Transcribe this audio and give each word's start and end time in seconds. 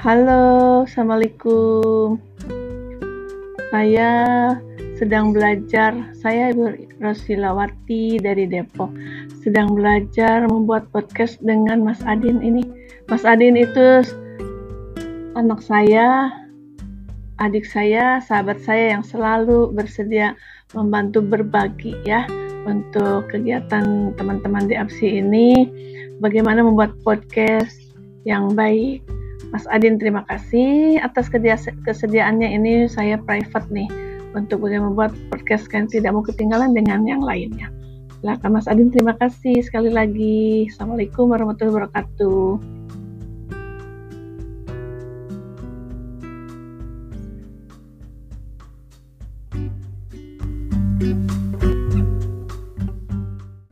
Halo, 0.00 0.88
Assalamualaikum. 0.88 2.16
Saya 3.68 4.08
sedang 4.96 5.36
belajar, 5.36 5.92
saya 6.16 6.56
Ibu 6.56 6.96
Rosilawati 7.04 8.16
dari 8.16 8.48
Depok, 8.48 8.88
sedang 9.44 9.76
belajar 9.76 10.48
membuat 10.48 10.88
podcast 10.88 11.36
dengan 11.44 11.84
Mas 11.84 12.00
Adin 12.08 12.40
ini. 12.40 12.64
Mas 13.12 13.28
Adin 13.28 13.60
itu 13.60 14.00
anak 15.36 15.60
saya, 15.60 16.32
adik 17.36 17.68
saya, 17.68 18.24
sahabat 18.24 18.56
saya 18.64 18.96
yang 18.96 19.04
selalu 19.04 19.68
bersedia 19.76 20.32
membantu 20.72 21.20
berbagi 21.20 21.92
ya 22.08 22.24
untuk 22.64 23.28
kegiatan 23.28 24.16
teman-teman 24.16 24.64
di 24.64 24.80
APSI 24.80 25.20
ini 25.20 25.68
bagaimana 26.24 26.64
membuat 26.64 26.96
podcast 27.04 27.76
yang 28.24 28.56
baik. 28.56 29.04
Mas 29.48 29.64
Adin 29.72 29.96
terima 29.96 30.28
kasih 30.28 31.00
atas 31.00 31.32
kesediaannya 31.88 32.48
ini 32.60 32.84
saya 32.84 33.16
private 33.16 33.72
nih 33.72 33.88
untuk 34.36 34.60
boleh 34.60 34.78
membuat 34.78 35.16
podcast 35.32 35.64
kan 35.72 35.88
tidak 35.88 36.12
mau 36.12 36.20
ketinggalan 36.20 36.76
dengan 36.76 37.08
yang 37.08 37.24
lainnya. 37.24 37.72
Silakan 38.20 38.60
Mas 38.60 38.68
Adin 38.68 38.92
terima 38.92 39.16
kasih 39.16 39.64
sekali 39.64 39.88
lagi. 39.88 40.68
Assalamualaikum 40.68 41.32
warahmatullahi 41.32 41.88
wabarakatuh. 41.88 42.78